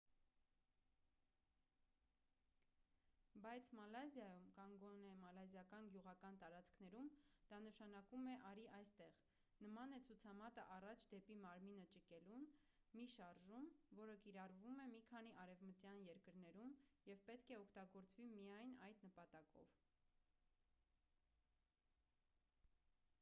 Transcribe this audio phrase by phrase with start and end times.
[3.41, 7.11] բայց մալազիայում կամ գոնե մալազիական գյուղական տարածքներում
[7.51, 9.19] դա նշանակում է արի այստեղ
[9.67, 12.47] նման է ցուցամատը առաջ դեպի մարմինը ճկելուն
[12.99, 13.69] մի շարժում
[14.01, 16.75] որը կիրառվում է մի քանի արևմտյան երկրներում
[17.13, 19.81] և պետք է օգտագործվի միայն այդ նպատակով